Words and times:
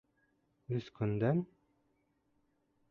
Өс 0.77 0.89
көндән? 1.01 1.43